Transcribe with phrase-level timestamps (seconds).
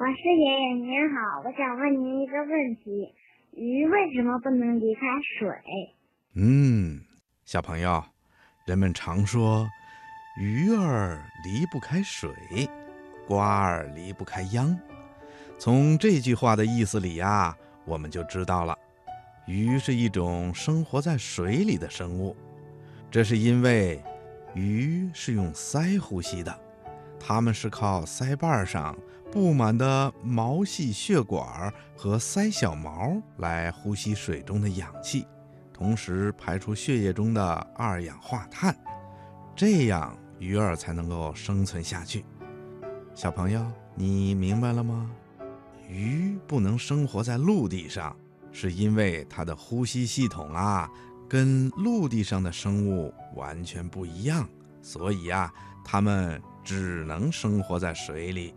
[0.00, 3.14] 老师爷爷您好，我想问您一个问题：
[3.52, 5.54] 鱼为什么不能离开水？
[6.36, 7.02] 嗯，
[7.44, 8.02] 小朋友，
[8.64, 9.68] 人们常说
[10.40, 12.30] 鱼儿离不开水，
[13.28, 14.74] 瓜儿离不开秧。
[15.58, 17.54] 从这句话的意思里呀，
[17.84, 18.74] 我们就知道了，
[19.46, 22.34] 鱼是一种生活在水里的生物。
[23.10, 24.02] 这是因为
[24.54, 26.58] 鱼是用鳃呼吸的，
[27.18, 28.96] 它们是靠鳃瓣上
[29.30, 35.24] 布满的毛细血管和鳃小毛来呼吸水中的氧气，
[35.72, 38.76] 同时排出血液中的二氧化碳，
[39.54, 42.24] 这样鱼儿才能够生存下去。
[43.14, 45.08] 小朋友，你明白了吗？
[45.88, 48.16] 鱼不能生活在陆地上，
[48.50, 50.90] 是因为它的呼吸系统啊，
[51.28, 54.48] 跟陆地上的生物完全不一样，
[54.82, 55.52] 所以呀，
[55.84, 58.54] 它们只能生活在水里。